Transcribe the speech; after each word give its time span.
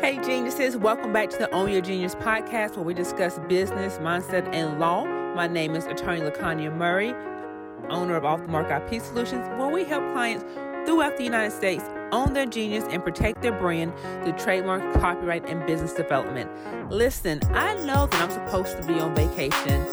Hey, 0.00 0.16
geniuses, 0.16 0.78
welcome 0.78 1.12
back 1.12 1.28
to 1.28 1.36
the 1.36 1.50
Own 1.50 1.70
Your 1.70 1.82
Genius 1.82 2.14
podcast 2.14 2.74
where 2.74 2.86
we 2.86 2.94
discuss 2.94 3.38
business, 3.48 3.98
mindset, 3.98 4.50
and 4.54 4.80
law. 4.80 5.04
My 5.04 5.46
name 5.46 5.76
is 5.76 5.84
Attorney 5.84 6.22
Lacania 6.22 6.74
Murray, 6.74 7.12
owner 7.90 8.16
of 8.16 8.24
Off 8.24 8.40
the 8.40 8.48
Mark 8.48 8.70
IP 8.70 9.02
Solutions, 9.02 9.46
where 9.58 9.68
we 9.68 9.84
help 9.84 10.02
clients 10.14 10.42
throughout 10.86 11.18
the 11.18 11.24
United 11.24 11.50
States 11.50 11.84
own 12.12 12.32
their 12.32 12.46
genius 12.46 12.84
and 12.88 13.04
protect 13.04 13.42
their 13.42 13.52
brand 13.52 13.92
through 14.24 14.32
trademark, 14.38 14.80
copyright, 15.02 15.46
and 15.46 15.66
business 15.66 15.92
development. 15.92 16.50
Listen, 16.90 17.38
I 17.52 17.74
know 17.84 18.06
that 18.06 18.22
I'm 18.22 18.30
supposed 18.30 18.80
to 18.80 18.86
be 18.86 18.94
on 18.94 19.14
vacation, 19.14 19.84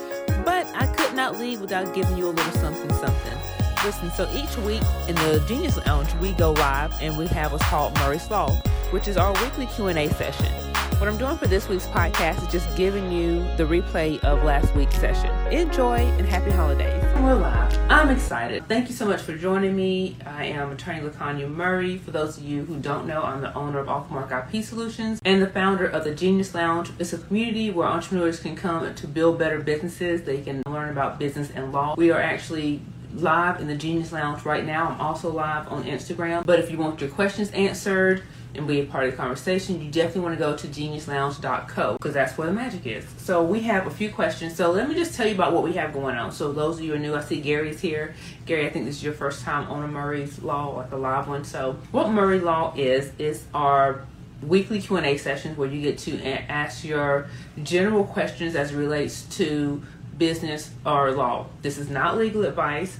but 0.46 0.66
I 0.74 0.88
could 0.96 1.16
not 1.16 1.38
leave 1.38 1.60
without 1.60 1.94
giving 1.94 2.18
you 2.18 2.28
a 2.28 2.32
little 2.32 2.54
something 2.54 2.94
something. 2.94 3.38
Listen, 3.84 4.10
so 4.12 4.30
each 4.34 4.58
week 4.60 4.84
in 5.10 5.16
the 5.16 5.44
Genius 5.50 5.78
Lounge, 5.86 6.14
we 6.16 6.32
go 6.32 6.54
live 6.54 6.94
and 7.02 7.18
we 7.18 7.28
have 7.28 7.52
what's 7.52 7.66
called 7.66 7.94
Murray's 7.96 8.30
Law, 8.32 8.48
which 8.92 9.08
is 9.08 9.18
our 9.18 9.34
weekly 9.44 9.66
Q&A 9.68 10.10
session. 10.10 10.52
What 11.00 11.08
I'm 11.08 11.18
doing 11.18 11.38
for 11.38 11.46
this 11.46 11.70
week's 11.70 11.86
podcast 11.86 12.42
is 12.42 12.52
just 12.52 12.76
giving 12.76 13.12
you 13.12 13.42
the 13.56 13.66
replay 13.66 14.20
of 14.24 14.44
last 14.44 14.74
week's 14.76 14.96
session. 14.96 15.30
Enjoy 15.54 15.98
and 15.98 16.26
happy 16.26 16.50
holidays. 16.50 17.04
We're 17.18 17.36
live. 17.36 17.78
I'm 17.92 18.10
excited. 18.10 18.68
Thank 18.68 18.90
you 18.90 18.96
so 18.96 19.06
much 19.06 19.22
for 19.22 19.38
joining 19.38 19.76
me. 19.76 20.18
I 20.26 20.46
am 20.46 20.72
attorney 20.72 21.08
Lacanya 21.08 21.54
Murray. 21.54 22.00
For 22.00 22.10
those 22.10 22.38
of 22.38 22.44
you 22.44 22.66
who 22.66 22.78
don't 22.80 23.06
know, 23.06 23.22
I'm 23.22 23.42
the 23.42 23.54
owner 23.54 23.78
of 23.78 23.90
Off 23.90 24.10
Mark 24.10 24.32
IP 24.32 24.64
Solutions 24.64 25.22
and 25.24 25.40
the 25.40 25.48
founder 25.48 25.86
of 25.86 26.04
the 26.04 26.16
Genius 26.16 26.56
Lounge. 26.56 26.90
It's 26.98 27.14
a 27.14 27.20
community 27.20 27.70
where 27.70 27.88
entrepreneurs 27.88 28.40
can 28.40 28.56
come 28.56 28.96
to 28.96 29.08
build 29.08 29.38
better 29.38 29.60
businesses. 29.60 30.24
They 30.24 30.42
can 30.42 30.64
learn 30.66 30.90
about 30.90 31.20
business 31.20 31.52
and 31.52 31.72
law. 31.72 31.94
We 31.96 32.10
are 32.10 32.22
actually 32.22 32.82
live 33.14 33.62
in 33.62 33.68
the 33.68 33.76
Genius 33.76 34.12
Lounge 34.12 34.46
right 34.46 34.66
now. 34.66 34.90
I'm 34.90 35.02
also 35.02 35.32
live 35.32 35.68
on 35.68 35.84
Instagram. 35.84 36.44
But 36.44 36.60
if 36.60 36.72
you 36.72 36.78
want 36.78 37.02
your 37.02 37.10
questions 37.12 37.52
answered 37.52 38.24
and 38.56 38.68
be 38.68 38.82
a 38.82 38.86
part 38.86 39.06
of 39.06 39.12
the 39.12 39.18
conversation, 39.18 39.82
you 39.82 39.92
definitely 39.92 40.22
want 40.22 40.36
to 40.36 40.40
go 40.40 40.56
to 40.56 40.68
geniuslounge.co 40.68 41.94
because 41.94 42.14
that's 42.14 42.38
where 42.38 42.48
the 42.48 42.54
magic 42.54 42.86
is. 42.86 43.06
So 43.18 43.44
we 43.44 43.62
have 43.62 43.88
a 43.88 43.92
few 43.92 44.10
questions. 44.10 44.56
So 44.56 44.72
let 44.72 44.90
me 44.90 44.96
just 44.96 45.16
tell 45.16 45.28
you 45.28 45.36
about 45.36 45.54
what 45.54 45.64
we 45.64 45.74
have 45.74 45.94
going 45.94 46.16
on. 46.16 46.32
So 46.32 46.52
those 46.52 46.78
of 46.78 46.84
you 46.84 46.92
who 46.92 46.96
are 46.96 47.00
new, 47.00 47.16
I 47.16 47.22
see 47.22 47.40
Gary's 47.42 47.80
here. 47.80 48.16
Gary, 48.46 48.66
I 48.66 48.70
think 48.70 48.86
this 48.86 48.96
is 48.96 49.04
your 49.04 49.14
first 49.14 49.44
time 49.44 49.70
on 49.70 49.84
a 49.84 49.88
Murray's 49.88 50.42
Law, 50.42 50.78
like 50.78 50.92
a 50.92 50.98
live 50.98 51.28
one. 51.28 51.44
So 51.44 51.78
what 51.92 52.10
Murray 52.10 52.40
Law 52.40 52.74
is 52.76 53.12
is 53.20 53.46
our 53.54 54.06
weekly 54.42 54.82
Q&A 54.82 55.18
sessions 55.18 55.58
where 55.58 55.70
you 55.70 55.82
get 55.82 55.98
to 55.98 56.22
ask 56.24 56.84
your 56.84 57.28
general 57.64 58.04
questions 58.04 58.56
as 58.56 58.74
relates 58.74 59.24
to 59.38 59.82
business 60.18 60.72
or 60.86 61.12
law. 61.12 61.48
This 61.62 61.78
is 61.78 61.90
not 61.90 62.18
legal 62.18 62.46
advice, 62.46 62.98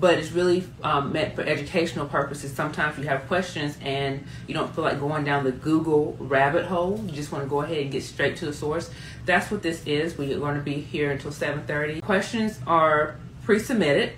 but 0.00 0.18
it's 0.18 0.32
really 0.32 0.64
um, 0.82 1.12
meant 1.12 1.34
for 1.34 1.42
educational 1.42 2.06
purposes. 2.06 2.52
Sometimes 2.52 2.98
you 2.98 3.04
have 3.04 3.26
questions 3.28 3.76
and 3.82 4.24
you 4.46 4.54
don't 4.54 4.74
feel 4.74 4.82
like 4.82 4.98
going 4.98 5.24
down 5.24 5.44
the 5.44 5.52
Google 5.52 6.16
rabbit 6.18 6.64
hole. 6.64 7.02
You 7.06 7.12
just 7.12 7.30
want 7.30 7.44
to 7.44 7.50
go 7.50 7.60
ahead 7.60 7.78
and 7.78 7.92
get 7.92 8.02
straight 8.02 8.36
to 8.36 8.46
the 8.46 8.52
source. 8.52 8.90
That's 9.26 9.50
what 9.50 9.62
this 9.62 9.86
is. 9.86 10.16
We're 10.16 10.38
going 10.38 10.56
to 10.56 10.62
be 10.62 10.74
here 10.74 11.10
until 11.10 11.30
7:30. 11.30 12.02
Questions 12.02 12.58
are 12.66 13.16
pre-submitted, 13.44 14.12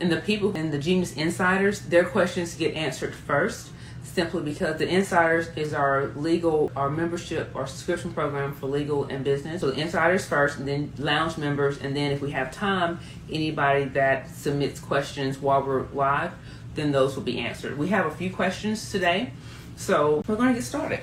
and 0.00 0.12
the 0.12 0.20
people 0.20 0.54
in 0.54 0.70
the 0.70 0.78
Genius 0.78 1.14
Insiders, 1.14 1.80
their 1.80 2.04
questions 2.04 2.54
get 2.54 2.74
answered 2.74 3.14
first 3.14 3.70
simply 4.14 4.42
because 4.42 4.78
the 4.78 4.88
Insiders 4.88 5.48
is 5.56 5.74
our 5.74 6.06
legal, 6.14 6.70
our 6.76 6.88
membership, 6.88 7.54
our 7.56 7.66
subscription 7.66 8.12
program 8.12 8.54
for 8.54 8.68
legal 8.68 9.04
and 9.04 9.24
business. 9.24 9.60
So 9.60 9.72
the 9.72 9.80
Insiders 9.80 10.24
first, 10.24 10.58
and 10.58 10.68
then 10.68 10.92
Lounge 10.98 11.36
members, 11.36 11.78
and 11.78 11.96
then 11.96 12.12
if 12.12 12.22
we 12.22 12.30
have 12.30 12.52
time, 12.52 13.00
anybody 13.28 13.86
that 13.86 14.30
submits 14.30 14.78
questions 14.78 15.38
while 15.38 15.64
we're 15.64 15.86
live, 15.92 16.30
then 16.76 16.92
those 16.92 17.16
will 17.16 17.24
be 17.24 17.40
answered. 17.40 17.76
We 17.76 17.88
have 17.88 18.06
a 18.06 18.10
few 18.12 18.32
questions 18.32 18.92
today, 18.92 19.32
so 19.74 20.22
we're 20.28 20.36
going 20.36 20.48
to 20.48 20.54
get 20.54 20.64
started. 20.64 21.00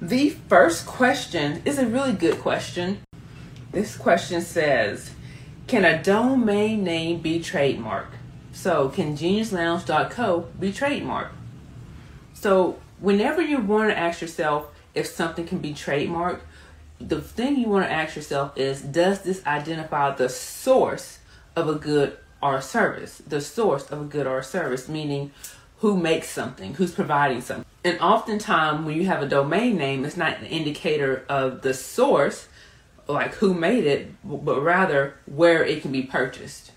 The 0.00 0.30
first 0.30 0.86
question 0.86 1.62
is 1.64 1.78
a 1.78 1.86
really 1.86 2.12
good 2.12 2.38
question. 2.40 3.00
This 3.72 3.96
question 3.96 4.40
says, 4.40 5.10
can 5.66 5.84
a 5.84 6.00
domain 6.00 6.84
name 6.84 7.20
be 7.20 7.40
trademarked? 7.40 8.18
So 8.54 8.88
can 8.88 9.16
geniuslounge.co 9.16 10.48
be 10.58 10.72
trademarked? 10.72 11.32
So 12.32 12.78
whenever 13.00 13.42
you 13.42 13.58
want 13.58 13.90
to 13.90 13.98
ask 13.98 14.22
yourself 14.22 14.68
if 14.94 15.06
something 15.06 15.44
can 15.44 15.58
be 15.58 15.74
trademarked, 15.74 16.40
the 17.00 17.20
thing 17.20 17.56
you 17.56 17.68
want 17.68 17.84
to 17.84 17.92
ask 17.92 18.14
yourself 18.14 18.56
is 18.56 18.80
does 18.80 19.22
this 19.22 19.44
identify 19.44 20.14
the 20.14 20.28
source 20.28 21.18
of 21.56 21.68
a 21.68 21.74
good 21.74 22.16
or 22.40 22.56
a 22.56 22.62
service? 22.62 23.20
The 23.26 23.40
source 23.40 23.90
of 23.90 24.00
a 24.00 24.04
good 24.04 24.26
or 24.26 24.38
a 24.38 24.44
service, 24.44 24.88
meaning 24.88 25.32
who 25.78 25.96
makes 25.96 26.30
something, 26.30 26.74
who's 26.74 26.92
providing 26.92 27.40
something. 27.40 27.66
And 27.82 28.00
oftentimes 28.00 28.86
when 28.86 28.96
you 28.96 29.06
have 29.06 29.20
a 29.20 29.28
domain 29.28 29.76
name, 29.76 30.04
it's 30.04 30.16
not 30.16 30.38
an 30.38 30.46
indicator 30.46 31.24
of 31.28 31.62
the 31.62 31.74
source, 31.74 32.46
like 33.08 33.34
who 33.34 33.52
made 33.52 33.84
it, 33.84 34.14
but 34.24 34.62
rather 34.62 35.14
where 35.26 35.64
it 35.64 35.82
can 35.82 35.90
be 35.90 36.02
purchased. 36.02 36.70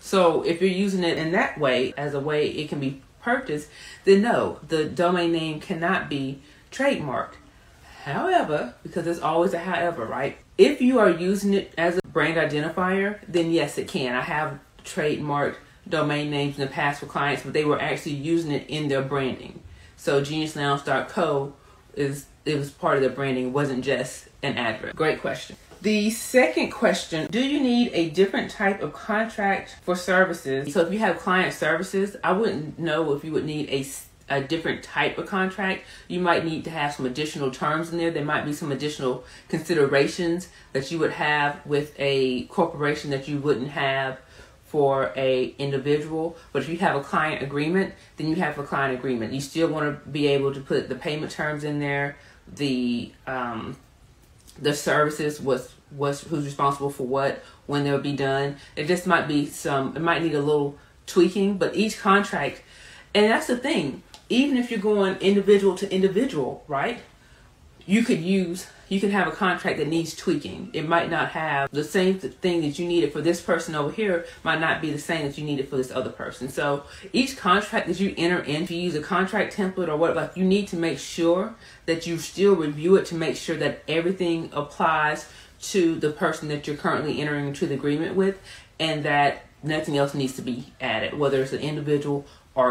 So 0.00 0.42
if 0.42 0.60
you're 0.60 0.70
using 0.70 1.04
it 1.04 1.18
in 1.18 1.32
that 1.32 1.58
way, 1.58 1.92
as 1.96 2.14
a 2.14 2.20
way 2.20 2.48
it 2.48 2.68
can 2.68 2.80
be 2.80 3.02
purchased, 3.22 3.68
then 4.04 4.22
no, 4.22 4.60
the 4.66 4.84
domain 4.84 5.32
name 5.32 5.60
cannot 5.60 6.08
be 6.08 6.42
trademarked. 6.70 7.34
However, 8.04 8.74
because 8.82 9.04
there's 9.04 9.20
always 9.20 9.52
a 9.52 9.58
however, 9.58 10.04
right? 10.04 10.38
If 10.56 10.80
you 10.80 10.98
are 10.98 11.10
using 11.10 11.54
it 11.54 11.74
as 11.76 11.98
a 11.98 12.08
brand 12.08 12.36
identifier, 12.36 13.18
then 13.28 13.50
yes, 13.50 13.76
it 13.76 13.88
can. 13.88 14.14
I 14.14 14.22
have 14.22 14.58
trademarked 14.84 15.56
domain 15.88 16.30
names 16.30 16.58
in 16.58 16.64
the 16.64 16.70
past 16.70 17.00
for 17.00 17.06
clients, 17.06 17.42
but 17.42 17.52
they 17.52 17.64
were 17.64 17.80
actually 17.80 18.14
using 18.14 18.52
it 18.52 18.66
in 18.68 18.88
their 18.88 19.02
branding. 19.02 19.62
So 19.96 20.22
geniuslounge.co 20.22 21.52
is 21.94 22.26
it 22.44 22.56
was 22.56 22.70
part 22.70 22.96
of 22.96 23.02
their 23.02 23.10
branding, 23.10 23.48
it 23.48 23.52
wasn't 23.52 23.84
just 23.84 24.28
an 24.42 24.56
address. 24.56 24.94
Great 24.94 25.20
question. 25.20 25.56
The 25.80 26.10
second 26.10 26.70
question 26.70 27.28
Do 27.30 27.40
you 27.40 27.60
need 27.60 27.92
a 27.94 28.10
different 28.10 28.50
type 28.50 28.82
of 28.82 28.92
contract 28.92 29.76
for 29.82 29.94
services? 29.94 30.72
So, 30.72 30.80
if 30.80 30.92
you 30.92 30.98
have 30.98 31.18
client 31.18 31.54
services, 31.54 32.16
I 32.24 32.32
wouldn't 32.32 32.78
know 32.78 33.14
if 33.14 33.24
you 33.24 33.32
would 33.32 33.44
need 33.44 33.70
a 33.70 33.86
a 34.30 34.42
different 34.42 34.82
type 34.82 35.16
of 35.16 35.26
contract. 35.26 35.84
You 36.06 36.20
might 36.20 36.44
need 36.44 36.64
to 36.64 36.70
have 36.70 36.92
some 36.92 37.06
additional 37.06 37.50
terms 37.50 37.90
in 37.90 37.98
there. 37.98 38.10
There 38.10 38.24
might 38.24 38.44
be 38.44 38.52
some 38.52 38.72
additional 38.72 39.24
considerations 39.48 40.48
that 40.72 40.90
you 40.90 40.98
would 40.98 41.12
have 41.12 41.64
with 41.64 41.94
a 41.98 42.44
corporation 42.44 43.10
that 43.10 43.26
you 43.26 43.38
wouldn't 43.38 43.70
have 43.70 44.18
for 44.66 45.12
a 45.16 45.54
individual. 45.58 46.36
But 46.52 46.62
if 46.62 46.68
you 46.68 46.76
have 46.78 46.94
a 46.94 47.02
client 47.02 47.42
agreement, 47.42 47.94
then 48.18 48.28
you 48.28 48.36
have 48.36 48.58
a 48.58 48.64
client 48.64 48.98
agreement. 48.98 49.32
You 49.32 49.40
still 49.40 49.68
want 49.68 50.04
to 50.04 50.10
be 50.10 50.26
able 50.26 50.52
to 50.52 50.60
put 50.60 50.90
the 50.90 50.94
payment 50.94 51.32
terms 51.32 51.64
in 51.64 51.78
there, 51.78 52.16
the 52.54 53.12
um, 53.26 53.76
the 54.60 54.74
services 54.74 55.40
was 55.40 55.74
was 55.90 56.20
who's 56.22 56.44
responsible 56.44 56.90
for 56.90 57.06
what 57.06 57.42
when 57.66 57.84
they'll 57.84 58.00
be 58.00 58.16
done. 58.16 58.56
It 58.76 58.86
just 58.86 59.06
might 59.06 59.26
be 59.26 59.46
some 59.46 59.96
it 59.96 60.00
might 60.00 60.22
need 60.22 60.34
a 60.34 60.40
little 60.40 60.76
tweaking 61.08 61.56
but 61.56 61.74
each 61.74 61.98
contract 61.98 62.62
and 63.14 63.30
that's 63.30 63.46
the 63.46 63.56
thing 63.56 64.02
even 64.28 64.56
if 64.56 64.70
you're 64.70 64.78
going 64.78 65.16
individual 65.16 65.74
to 65.74 65.92
individual 65.92 66.62
right 66.68 67.00
you 67.86 68.04
could 68.04 68.20
use 68.20 68.66
you 68.88 69.00
can 69.00 69.10
have 69.10 69.28
a 69.28 69.32
contract 69.32 69.78
that 69.78 69.88
needs 69.88 70.14
tweaking. 70.14 70.70
It 70.72 70.88
might 70.88 71.10
not 71.10 71.30
have 71.30 71.70
the 71.70 71.84
same 71.84 72.18
thing 72.18 72.62
that 72.62 72.78
you 72.78 72.86
needed 72.86 73.12
for 73.12 73.20
this 73.20 73.40
person 73.40 73.74
over 73.74 73.90
here 73.90 74.26
might 74.42 74.60
not 74.60 74.80
be 74.80 74.90
the 74.90 74.98
same 74.98 75.26
that 75.26 75.38
you 75.38 75.44
needed 75.44 75.68
for 75.68 75.76
this 75.76 75.90
other 75.90 76.10
person. 76.10 76.48
So 76.48 76.84
each 77.12 77.36
contract 77.36 77.86
that 77.88 78.00
you 78.00 78.14
enter 78.16 78.40
into 78.40 78.74
use 78.74 78.94
a 78.94 79.02
contract 79.02 79.56
template 79.56 79.88
or 79.88 79.96
what 79.96 80.16
like 80.16 80.36
you 80.36 80.44
need 80.44 80.68
to 80.68 80.76
make 80.76 80.98
sure 80.98 81.54
that 81.86 82.06
you 82.06 82.18
still 82.18 82.54
review 82.54 82.96
it 82.96 83.06
to 83.06 83.14
make 83.14 83.36
sure 83.36 83.56
that 83.56 83.82
everything 83.88 84.50
applies 84.52 85.28
to 85.60 85.96
the 85.96 86.10
person 86.10 86.48
that 86.48 86.66
you're 86.66 86.76
currently 86.76 87.20
entering 87.20 87.48
into 87.48 87.66
the 87.66 87.74
agreement 87.74 88.14
with 88.14 88.38
and 88.78 89.04
that 89.04 89.42
nothing 89.62 89.98
else 89.98 90.14
needs 90.14 90.34
to 90.36 90.42
be 90.42 90.72
added 90.80 91.18
whether 91.18 91.42
it's 91.42 91.52
an 91.52 91.58
individual 91.58 92.24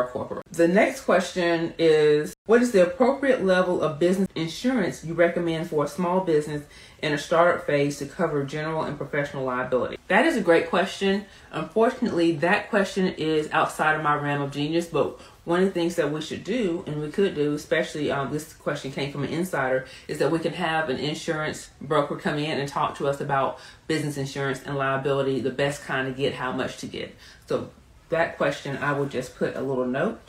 corporate. 0.07 0.43
The 0.51 0.67
next 0.67 1.01
question 1.01 1.73
is 1.77 2.35
What 2.45 2.61
is 2.61 2.71
the 2.71 2.85
appropriate 2.85 3.43
level 3.43 3.81
of 3.81 3.99
business 3.99 4.27
insurance 4.35 5.03
you 5.03 5.13
recommend 5.13 5.69
for 5.69 5.85
a 5.85 5.87
small 5.87 6.21
business 6.21 6.63
in 7.01 7.13
a 7.13 7.17
startup 7.17 7.65
phase 7.65 7.99
to 7.99 8.05
cover 8.05 8.43
general 8.43 8.83
and 8.83 8.97
professional 8.97 9.45
liability? 9.45 9.97
That 10.07 10.25
is 10.25 10.35
a 10.35 10.41
great 10.41 10.69
question. 10.69 11.25
Unfortunately, 11.51 12.33
that 12.37 12.69
question 12.69 13.07
is 13.07 13.49
outside 13.51 13.95
of 13.95 14.03
my 14.03 14.15
realm 14.15 14.41
of 14.41 14.51
genius, 14.51 14.87
but 14.87 15.19
one 15.45 15.61
of 15.61 15.65
the 15.65 15.71
things 15.71 15.95
that 15.95 16.11
we 16.11 16.19
should 16.19 16.43
do, 16.43 16.83
and 16.85 17.01
we 17.01 17.09
could 17.09 17.33
do, 17.33 17.53
especially 17.53 18.11
um, 18.11 18.33
this 18.33 18.51
question 18.53 18.91
came 18.91 19.13
from 19.13 19.23
an 19.23 19.29
insider, 19.29 19.85
is 20.09 20.19
that 20.19 20.29
we 20.29 20.39
can 20.39 20.51
have 20.51 20.89
an 20.89 20.97
insurance 20.97 21.69
broker 21.79 22.17
come 22.17 22.37
in 22.37 22.59
and 22.59 22.67
talk 22.67 22.97
to 22.97 23.07
us 23.07 23.21
about 23.21 23.57
business 23.87 24.17
insurance 24.17 24.61
and 24.65 24.75
liability, 24.75 25.39
the 25.39 25.49
best 25.49 25.83
kind 25.83 26.13
to 26.13 26.21
get, 26.21 26.33
how 26.33 26.51
much 26.51 26.77
to 26.79 26.85
get. 26.85 27.15
So 27.45 27.69
that 28.09 28.37
question, 28.37 28.77
I 28.77 28.93
will 28.93 29.05
just 29.05 29.35
put 29.35 29.55
a 29.55 29.61
little 29.61 29.85
note 29.85 30.19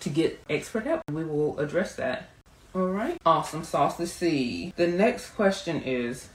to 0.00 0.08
get 0.08 0.42
expert 0.50 0.84
help. 0.84 1.02
We 1.10 1.24
will 1.24 1.58
address 1.58 1.94
that. 1.96 2.30
All 2.74 2.88
right. 2.88 3.18
Awesome 3.24 3.64
sauce. 3.64 3.98
Let's 3.98 4.12
see. 4.12 4.72
The 4.76 4.86
next 4.86 5.30
question 5.30 5.82
is 5.82 6.28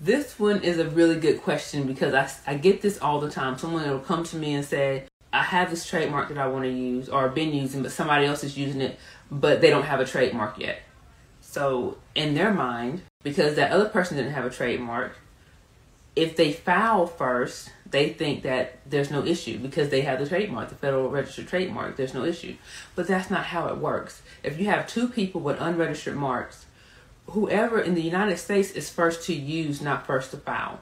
this 0.00 0.38
one 0.38 0.62
is 0.62 0.78
a 0.78 0.88
really 0.88 1.20
good 1.20 1.42
question 1.42 1.86
because 1.86 2.14
I, 2.14 2.52
I 2.52 2.56
get 2.56 2.82
this 2.82 2.98
all 2.98 3.20
the 3.20 3.30
time. 3.30 3.56
Someone 3.58 3.88
will 3.88 4.00
come 4.00 4.24
to 4.24 4.36
me 4.36 4.54
and 4.54 4.64
say, 4.64 5.04
I 5.32 5.42
have 5.42 5.70
this 5.70 5.86
trademark 5.86 6.28
that 6.28 6.38
I 6.38 6.48
want 6.48 6.64
to 6.64 6.70
use 6.70 7.08
or 7.08 7.28
been 7.28 7.54
using, 7.54 7.82
but 7.82 7.92
somebody 7.92 8.26
else 8.26 8.42
is 8.44 8.58
using 8.58 8.80
it, 8.80 8.98
but 9.30 9.60
they 9.60 9.70
don't 9.70 9.84
have 9.84 10.00
a 10.00 10.04
trademark 10.04 10.58
yet. 10.58 10.80
So 11.40 11.98
in 12.14 12.34
their 12.34 12.52
mind, 12.52 13.02
because 13.22 13.54
that 13.56 13.70
other 13.70 13.88
person 13.88 14.16
didn't 14.16 14.32
have 14.32 14.44
a 14.44 14.50
trademark, 14.50 15.16
if 16.14 16.36
they 16.36 16.52
file 16.52 17.06
first, 17.06 17.70
they 17.90 18.10
think 18.10 18.42
that 18.42 18.78
there's 18.88 19.10
no 19.10 19.24
issue 19.24 19.58
because 19.58 19.88
they 19.90 20.02
have 20.02 20.18
the 20.18 20.28
trademark, 20.28 20.68
the 20.68 20.74
federal 20.74 21.08
registered 21.08 21.48
trademark, 21.48 21.96
there's 21.96 22.14
no 22.14 22.24
issue. 22.24 22.56
But 22.94 23.06
that's 23.06 23.30
not 23.30 23.46
how 23.46 23.68
it 23.68 23.78
works. 23.78 24.22
If 24.42 24.58
you 24.58 24.66
have 24.66 24.86
two 24.86 25.08
people 25.08 25.40
with 25.40 25.60
unregistered 25.60 26.16
marks, 26.16 26.66
whoever 27.26 27.80
in 27.80 27.94
the 27.94 28.02
United 28.02 28.38
States 28.38 28.70
is 28.72 28.90
first 28.90 29.24
to 29.26 29.34
use, 29.34 29.80
not 29.80 30.06
first 30.06 30.30
to 30.32 30.36
file. 30.38 30.80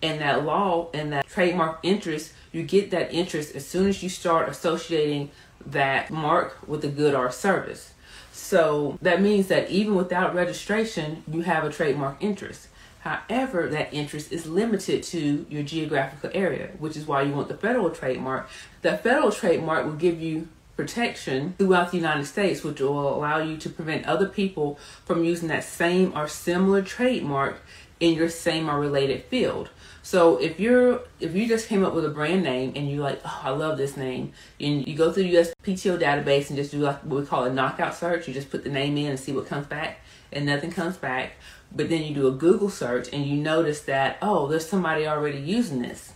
And 0.00 0.20
that 0.20 0.44
law 0.44 0.88
and 0.94 1.12
that 1.12 1.26
trademark 1.26 1.80
interest, 1.82 2.32
you 2.52 2.62
get 2.62 2.90
that 2.92 3.12
interest 3.12 3.56
as 3.56 3.66
soon 3.66 3.88
as 3.88 4.02
you 4.02 4.08
start 4.08 4.48
associating 4.48 5.30
that 5.66 6.10
mark 6.10 6.56
with 6.68 6.84
a 6.84 6.88
good 6.88 7.14
or 7.14 7.32
service. 7.32 7.92
So 8.32 8.98
that 9.02 9.20
means 9.20 9.48
that 9.48 9.70
even 9.70 9.96
without 9.96 10.34
registration, 10.34 11.24
you 11.30 11.40
have 11.40 11.64
a 11.64 11.70
trademark 11.70 12.22
interest. 12.22 12.68
However, 13.00 13.68
that 13.68 13.92
interest 13.94 14.32
is 14.32 14.46
limited 14.46 15.02
to 15.04 15.46
your 15.48 15.62
geographical 15.62 16.30
area, 16.34 16.70
which 16.78 16.96
is 16.96 17.06
why 17.06 17.22
you 17.22 17.32
want 17.32 17.48
the 17.48 17.56
federal 17.56 17.90
trademark. 17.90 18.48
The 18.82 18.98
federal 18.98 19.30
trademark 19.30 19.84
will 19.84 19.92
give 19.92 20.20
you 20.20 20.48
protection 20.76 21.54
throughout 21.58 21.90
the 21.90 21.96
United 21.96 22.24
States, 22.24 22.62
which 22.62 22.80
will 22.80 23.14
allow 23.14 23.38
you 23.38 23.56
to 23.58 23.68
prevent 23.68 24.06
other 24.06 24.28
people 24.28 24.78
from 25.04 25.24
using 25.24 25.48
that 25.48 25.64
same 25.64 26.16
or 26.16 26.28
similar 26.28 26.82
trademark 26.82 27.60
in 28.00 28.14
your 28.14 28.28
same 28.28 28.70
or 28.70 28.78
related 28.78 29.24
field. 29.24 29.70
So 30.02 30.36
if 30.36 30.58
you're 30.60 31.00
if 31.20 31.34
you 31.34 31.48
just 31.48 31.68
came 31.68 31.84
up 31.84 31.94
with 31.94 32.04
a 32.04 32.08
brand 32.08 32.42
name 32.44 32.72
and 32.76 32.88
you're 32.88 33.02
like, 33.02 33.20
oh, 33.24 33.40
I 33.42 33.50
love 33.50 33.76
this 33.76 33.96
name, 33.96 34.32
and 34.60 34.86
you 34.86 34.96
go 34.96 35.12
through 35.12 35.24
the 35.24 35.34
USPTO 35.34 36.00
database 36.00 36.48
and 36.48 36.56
just 36.56 36.70
do 36.70 36.78
like 36.78 37.00
what 37.00 37.20
we 37.20 37.26
call 37.26 37.44
a 37.44 37.52
knockout 37.52 37.94
search, 37.94 38.28
you 38.28 38.34
just 38.34 38.50
put 38.50 38.64
the 38.64 38.70
name 38.70 38.96
in 38.96 39.06
and 39.06 39.20
see 39.20 39.32
what 39.32 39.46
comes 39.46 39.66
back, 39.66 40.00
and 40.32 40.46
nothing 40.46 40.70
comes 40.70 40.96
back 40.96 41.32
but 41.74 41.88
then 41.88 42.02
you 42.02 42.14
do 42.14 42.28
a 42.28 42.32
Google 42.32 42.70
search 42.70 43.08
and 43.12 43.26
you 43.26 43.36
notice 43.36 43.80
that, 43.82 44.18
oh, 44.22 44.48
there's 44.48 44.68
somebody 44.68 45.06
already 45.06 45.38
using 45.38 45.82
this. 45.82 46.12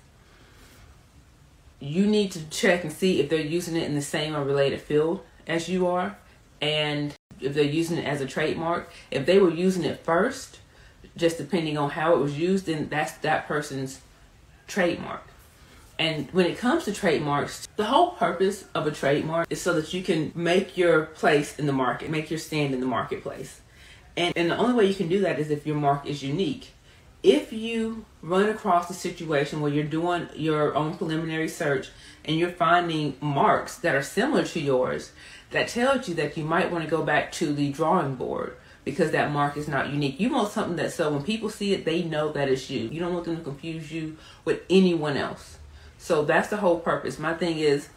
You 1.79 2.07
need 2.07 2.31
to 2.33 2.49
check 2.49 2.85
and 2.85 2.93
see 2.93 3.21
if 3.21 3.29
they're 3.29 3.41
using 3.41 3.77
it 3.77 3.85
in 3.85 3.95
the 3.95 4.03
same 4.03 4.37
or 4.37 4.45
related 4.45 4.81
field 4.81 5.23
as 5.47 5.69
you 5.69 5.87
are, 5.87 6.17
and 6.61 7.15
if 7.41 7.55
they're 7.55 7.65
using 7.65 7.99
it 7.99 8.07
as 8.07 8.21
a 8.21 8.27
trademark. 8.27 8.89
If 9.11 9.27
they 9.27 9.39
were 9.39 9.51
using 9.51 9.83
it 9.83 10.05
first, 10.05 10.61
just 11.17 11.39
depending 11.39 11.77
on 11.77 11.91
how 11.91 12.15
it 12.15 12.19
was 12.19 12.39
used, 12.39 12.67
then 12.67 12.89
that's 12.89 13.13
that 13.15 13.49
person's 13.49 14.01
trademark. 14.69 15.23
And 15.99 16.29
when 16.33 16.47
it 16.47 16.59
comes 16.59 16.85
to 16.85 16.93
trademarks, 16.93 17.67
the 17.77 17.85
whole 17.87 18.13
purpose 18.13 18.65
of 18.75 18.87
a 18.87 18.91
trademark 18.91 19.47
is 19.51 19.61
so 19.61 19.75
that 19.75 19.93
you 19.93 20.03
can 20.03 20.33
make 20.35 20.77
your 20.77 21.07
place 21.07 21.59
in 21.59 21.67
the 21.67 21.73
market, 21.73 22.11
make 22.11 22.31
your 22.31 22.39
stand 22.39 22.75
in 22.75 22.81
the 22.81 22.87
marketplace. 22.87 23.61
And, 24.17 24.37
and 24.37 24.51
the 24.51 24.57
only 24.57 24.75
way 24.75 24.87
you 24.87 24.95
can 24.95 25.09
do 25.09 25.21
that 25.21 25.39
is 25.39 25.51
if 25.51 25.67
your 25.67 25.77
mark 25.77 26.07
is 26.07 26.23
unique. 26.23 26.73
If 27.23 27.53
you 27.53 28.05
run 28.21 28.49
across 28.49 28.91
a 28.91 28.95
situation 28.95 29.61
where 29.61 29.73
you're 29.73 29.85
doing 29.85 30.29
your 30.35 30.75
own 30.75 30.97
preliminary 30.97 31.49
search 31.49 31.91
and 32.25 32.37
you're 32.37 32.51
finding 32.51 33.17
marks 33.21 33.77
that 33.77 33.95
are 33.95 34.03
similar 34.03 34.45
to 34.45 34.61
yours, 34.61 35.13
that 35.51 35.69
tells 35.69 36.09
you 36.09 36.15
that 36.17 36.37
you 36.37 36.45
might 36.45 36.73
want 36.73 36.85
to 36.85 36.91
go 36.91 37.03
back 37.03 37.31
to 37.33 37.53
the 37.53 37.71
drawing 37.71 38.17
board 38.17 38.57
because 38.85 39.13
that 39.13 39.31
mark 39.31 39.57
is 39.57 39.69
not 39.69 39.91
unique. 39.91 40.19
You 40.19 40.31
want 40.31 40.51
something 40.51 40.77
that 40.77 40.93
so 40.93 41.13
when 41.13 41.23
people 41.23 41.49
see 41.49 41.73
it, 41.73 41.85
they 41.85 42.03
know 42.03 42.33
that 42.33 42.49
it's 42.49 42.69
you. 42.69 42.89
You 42.89 42.99
don't 42.99 43.13
want 43.13 43.27
them 43.27 43.37
to 43.37 43.43
confuse 43.43 43.93
you 43.93 44.17
with 44.45 44.61
anyone 44.69 45.17
else. 45.17 45.59
So 45.99 46.25
that's 46.25 46.49
the 46.49 46.57
whole 46.57 46.81
purpose. 46.81 47.19
My 47.19 47.35
thing 47.35 47.59
is 47.59 47.89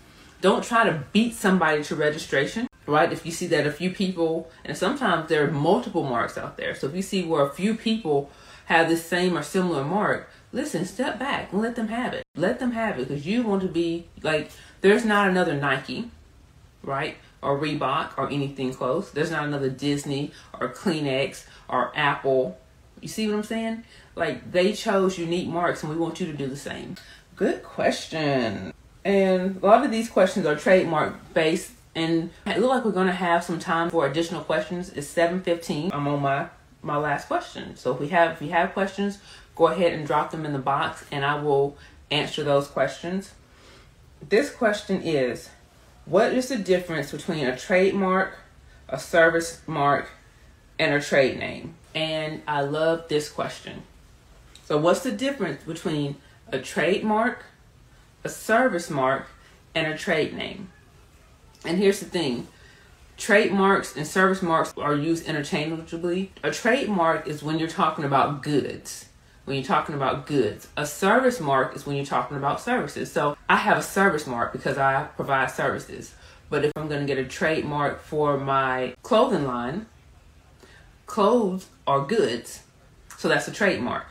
don't 0.41 0.63
try 0.63 0.83
to 0.83 1.03
beat 1.11 1.33
somebody 1.33 1.83
to 1.85 1.95
registration 1.95 2.67
right? 2.87 3.11
If 3.11 3.25
you 3.25 3.31
see 3.31 3.47
that 3.47 3.67
a 3.67 3.71
few 3.71 3.89
people, 3.89 4.49
and 4.63 4.77
sometimes 4.77 5.29
there 5.29 5.47
are 5.47 5.51
multiple 5.51 6.03
marks 6.03 6.37
out 6.37 6.57
there. 6.57 6.75
So 6.75 6.87
if 6.87 6.95
you 6.95 7.01
see 7.01 7.23
where 7.23 7.45
a 7.45 7.49
few 7.49 7.75
people 7.75 8.29
have 8.65 8.89
the 8.89 8.97
same 8.97 9.37
or 9.37 9.43
similar 9.43 9.83
mark, 9.83 10.29
listen, 10.51 10.85
step 10.85 11.19
back 11.19 11.51
and 11.51 11.61
let 11.61 11.75
them 11.75 11.89
have 11.89 12.13
it. 12.13 12.23
Let 12.35 12.59
them 12.59 12.71
have 12.71 12.99
it 12.99 13.07
because 13.07 13.25
you 13.25 13.43
want 13.43 13.61
to 13.61 13.67
be 13.67 14.07
like, 14.21 14.51
there's 14.81 15.05
not 15.05 15.29
another 15.29 15.55
Nike, 15.55 16.09
right? 16.83 17.17
Or 17.41 17.59
Reebok 17.59 18.17
or 18.17 18.29
anything 18.29 18.73
close. 18.73 19.11
There's 19.11 19.31
not 19.31 19.45
another 19.45 19.69
Disney 19.69 20.31
or 20.59 20.69
Kleenex 20.69 21.45
or 21.69 21.91
Apple. 21.95 22.57
You 23.01 23.07
see 23.07 23.27
what 23.27 23.35
I'm 23.35 23.43
saying? 23.43 23.83
Like 24.15 24.51
they 24.51 24.73
chose 24.73 25.17
unique 25.17 25.47
marks 25.47 25.83
and 25.83 25.91
we 25.91 25.97
want 25.97 26.19
you 26.19 26.25
to 26.27 26.33
do 26.33 26.47
the 26.47 26.55
same. 26.55 26.95
Good 27.35 27.63
question. 27.63 28.73
And 29.03 29.61
a 29.61 29.65
lot 29.65 29.85
of 29.85 29.91
these 29.91 30.09
questions 30.09 30.45
are 30.45 30.55
trademark 30.55 31.33
based 31.33 31.71
and 31.95 32.29
it 32.45 32.59
looks 32.59 32.69
like 32.69 32.85
we're 32.85 32.91
gonna 32.91 33.13
have 33.13 33.43
some 33.43 33.57
time 33.57 33.89
for 33.89 34.05
additional 34.05 34.43
questions. 34.43 34.89
It's 34.89 35.07
7:15. 35.07 35.91
I'm 35.93 36.07
on 36.07 36.21
my 36.21 36.47
my 36.81 36.97
last 36.97 37.27
question. 37.27 37.75
So 37.75 37.93
if 37.93 37.99
we 37.99 38.09
have 38.09 38.33
if 38.33 38.41
you 38.41 38.51
have 38.51 38.73
questions, 38.73 39.19
go 39.55 39.67
ahead 39.67 39.93
and 39.93 40.05
drop 40.05 40.31
them 40.31 40.45
in 40.45 40.53
the 40.53 40.59
box, 40.59 41.05
and 41.11 41.25
I 41.25 41.41
will 41.41 41.77
answer 42.11 42.43
those 42.43 42.67
questions. 42.67 43.31
This 44.27 44.51
question 44.51 45.01
is, 45.01 45.49
what 46.05 46.33
is 46.33 46.49
the 46.49 46.57
difference 46.57 47.11
between 47.11 47.47
a 47.47 47.55
trademark, 47.57 48.37
a 48.89 48.99
service 48.99 49.61
mark, 49.65 50.09
and 50.77 50.93
a 50.93 51.01
trade 51.01 51.39
name? 51.39 51.75
And 51.93 52.41
I 52.47 52.61
love 52.61 53.07
this 53.07 53.29
question. 53.29 53.83
So 54.65 54.77
what's 54.77 55.01
the 55.01 55.11
difference 55.11 55.63
between 55.63 56.17
a 56.51 56.59
trademark, 56.59 57.45
a 58.23 58.29
service 58.29 58.89
mark, 58.89 59.27
and 59.73 59.87
a 59.87 59.97
trade 59.97 60.33
name? 60.33 60.71
And 61.65 61.77
here's 61.77 61.99
the 61.99 62.05
thing 62.05 62.47
trademarks 63.17 63.95
and 63.95 64.05
service 64.05 64.41
marks 64.41 64.73
are 64.77 64.95
used 64.95 65.25
interchangeably. 65.25 66.31
A 66.43 66.51
trademark 66.51 67.27
is 67.27 67.41
when 67.41 67.59
you're 67.59 67.67
talking 67.67 68.05
about 68.05 68.43
goods. 68.43 69.05
When 69.45 69.57
you're 69.57 69.65
talking 69.65 69.93
about 69.93 70.25
goods, 70.25 70.67
a 70.75 70.87
service 70.87 71.39
mark 71.39 71.75
is 71.75 71.85
when 71.85 71.95
you're 71.95 72.05
talking 72.05 72.35
about 72.35 72.61
services. 72.61 73.11
So 73.11 73.37
I 73.47 73.57
have 73.57 73.77
a 73.77 73.83
service 73.83 74.25
mark 74.25 74.51
because 74.51 74.77
I 74.79 75.03
provide 75.15 75.51
services. 75.51 76.15
But 76.49 76.65
if 76.65 76.71
I'm 76.75 76.87
going 76.87 77.01
to 77.01 77.05
get 77.05 77.23
a 77.23 77.27
trademark 77.27 78.01
for 78.01 78.37
my 78.37 78.95
clothing 79.03 79.45
line, 79.45 79.85
clothes 81.05 81.67
are 81.85 82.05
goods. 82.05 82.63
So 83.17 83.29
that's 83.29 83.47
a 83.47 83.51
trademark. 83.51 84.07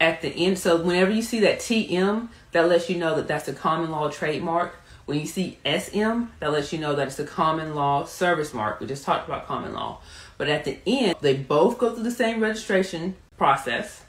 At 0.00 0.22
the 0.22 0.28
end, 0.28 0.58
so 0.58 0.82
whenever 0.82 1.10
you 1.10 1.22
see 1.22 1.40
that 1.40 1.60
TM, 1.60 2.28
that 2.52 2.68
lets 2.68 2.90
you 2.90 2.98
know 2.98 3.14
that 3.14 3.28
that's 3.28 3.48
a 3.48 3.54
common 3.54 3.90
law 3.90 4.10
trademark. 4.10 4.76
When 5.06 5.20
you 5.20 5.26
see 5.26 5.58
SM, 5.64 6.24
that 6.40 6.52
lets 6.52 6.72
you 6.72 6.80
know 6.80 6.96
that 6.96 7.06
it's 7.06 7.18
a 7.20 7.24
common 7.24 7.76
law 7.76 8.04
service 8.04 8.52
mark. 8.52 8.80
We 8.80 8.88
just 8.88 9.04
talked 9.04 9.28
about 9.28 9.46
common 9.46 9.72
law. 9.72 10.00
But 10.36 10.48
at 10.48 10.64
the 10.64 10.78
end, 10.84 11.14
they 11.20 11.34
both 11.34 11.78
go 11.78 11.94
through 11.94 12.02
the 12.02 12.10
same 12.10 12.40
registration 12.40 13.14
process, 13.38 14.04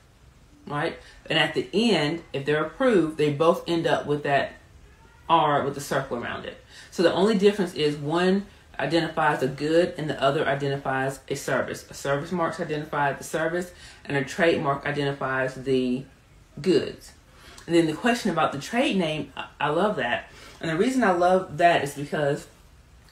right? 0.66 0.98
And 1.30 1.38
at 1.38 1.54
the 1.54 1.70
end, 1.72 2.24
if 2.34 2.46
they're 2.46 2.66
approved, 2.66 3.18
they 3.18 3.32
both 3.32 3.64
end 3.68 3.86
up 3.86 4.08
with 4.08 4.24
that 4.24 4.54
R 5.30 5.64
with 5.64 5.76
the 5.76 5.82
circle 5.82 6.18
around 6.18 6.46
it. 6.46 6.58
So 6.90 7.04
the 7.04 7.14
only 7.14 7.38
difference 7.38 7.76
is 7.76 7.96
one 7.96 8.48
identifies 8.80 9.44
a 9.44 9.48
good 9.48 9.94
and 9.98 10.10
the 10.10 10.22
other 10.22 10.48
identifies 10.48 11.20
a 11.28 11.36
service. 11.36 11.86
A 11.90 11.94
service 11.94 12.32
mark 12.32 12.60
identifies 12.60 13.18
the 13.20 13.24
service 13.24 13.72
and 14.06 14.18
a 14.18 14.24
trademark 14.24 14.86
identifies 14.86 15.54
the 15.56 16.06
goods. 16.60 17.12
And 17.68 17.76
then 17.76 17.86
the 17.86 17.94
question 17.94 18.32
about 18.32 18.52
the 18.52 18.60
trade 18.60 18.98
name, 18.98 19.34
I 19.60 19.70
love 19.70 19.98
that 19.98 20.32
and 20.60 20.70
the 20.70 20.78
reason 20.78 21.04
I 21.04 21.12
love 21.12 21.58
that 21.58 21.84
is 21.84 21.96
because 21.96 22.48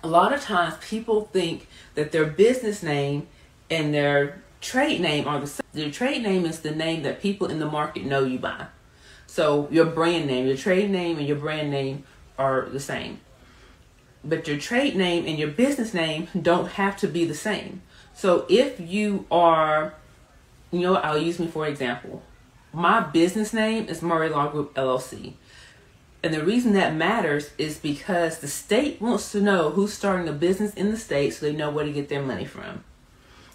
a 0.03 0.07
lot 0.07 0.33
of 0.33 0.41
times 0.41 0.75
people 0.81 1.29
think 1.31 1.67
that 1.95 2.11
their 2.11 2.25
business 2.25 2.83
name 2.83 3.27
and 3.69 3.93
their 3.93 4.41
trade 4.61 4.99
name 4.99 5.27
are 5.27 5.39
the 5.39 5.47
same. 5.47 5.65
Your 5.73 5.91
trade 5.91 6.23
name 6.23 6.45
is 6.45 6.59
the 6.59 6.71
name 6.71 7.03
that 7.03 7.21
people 7.21 7.47
in 7.47 7.59
the 7.59 7.65
market 7.65 8.05
know 8.05 8.23
you 8.23 8.39
by. 8.39 8.67
So 9.27 9.67
your 9.69 9.85
brand 9.85 10.27
name, 10.27 10.47
your 10.47 10.57
trade 10.57 10.89
name 10.89 11.17
and 11.17 11.27
your 11.27 11.37
brand 11.37 11.69
name 11.69 12.03
are 12.37 12.67
the 12.69 12.79
same. 12.79 13.19
But 14.23 14.47
your 14.47 14.57
trade 14.57 14.95
name 14.95 15.25
and 15.27 15.37
your 15.37 15.49
business 15.49 15.93
name 15.93 16.27
don't 16.39 16.71
have 16.73 16.97
to 16.97 17.07
be 17.07 17.25
the 17.25 17.35
same. 17.35 17.81
So 18.13 18.45
if 18.49 18.79
you 18.79 19.25
are, 19.29 19.93
you 20.71 20.79
know, 20.79 20.95
I'll 20.95 21.17
use 21.17 21.39
me 21.39 21.47
for 21.47 21.67
example. 21.67 22.23
My 22.73 22.99
business 22.99 23.53
name 23.53 23.87
is 23.87 24.01
Murray 24.01 24.29
Law 24.29 24.49
Group 24.49 24.73
LLC. 24.73 25.33
And 26.25 26.33
the 26.33 26.43
reason 26.43 26.73
that 26.73 26.95
matters 26.95 27.51
is 27.59 27.77
because 27.77 28.39
the 28.39 28.47
state 28.47 28.99
wants 28.99 29.31
to 29.31 29.39
know 29.39 29.69
who's 29.69 29.93
starting 29.93 30.27
a 30.27 30.31
business 30.31 30.73
in 30.73 30.89
the 30.89 30.97
state 30.97 31.35
so 31.35 31.45
they 31.45 31.55
know 31.55 31.69
where 31.69 31.85
to 31.85 31.91
get 31.91 32.09
their 32.09 32.23
money 32.23 32.45
from. 32.45 32.83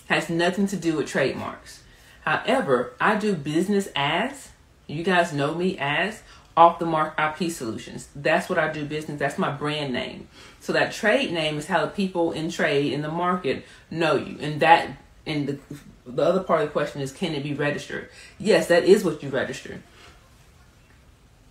Has 0.06 0.30
nothing 0.30 0.68
to 0.68 0.76
do 0.76 0.94
with 0.94 1.08
trademarks. 1.08 1.82
However, 2.20 2.92
I 3.00 3.16
do 3.16 3.34
business 3.34 3.88
as, 3.96 4.50
you 4.86 5.02
guys 5.02 5.32
know 5.32 5.52
me 5.52 5.78
as, 5.80 6.22
off 6.56 6.78
the 6.78 6.86
mark 6.86 7.18
IP 7.18 7.50
solutions. 7.50 8.06
That's 8.14 8.48
what 8.48 8.56
I 8.56 8.72
do 8.72 8.84
business. 8.84 9.18
That's 9.18 9.36
my 9.36 9.50
brand 9.50 9.92
name. 9.92 10.28
So 10.60 10.72
that 10.72 10.92
trade 10.92 11.32
name 11.32 11.58
is 11.58 11.66
how 11.66 11.84
the 11.84 11.90
people 11.90 12.30
in 12.30 12.52
trade 12.52 12.92
in 12.92 13.02
the 13.02 13.10
market 13.10 13.64
know 13.90 14.14
you. 14.14 14.38
And 14.40 14.60
that 14.60 14.90
and 15.26 15.48
the 15.48 15.58
the 16.06 16.22
other 16.22 16.42
part 16.42 16.62
of 16.62 16.68
the 16.68 16.72
question 16.72 17.00
is 17.00 17.10
can 17.10 17.34
it 17.34 17.42
be 17.42 17.54
registered? 17.54 18.10
Yes, 18.38 18.68
that 18.68 18.84
is 18.84 19.04
what 19.04 19.24
you 19.24 19.28
register. 19.28 19.82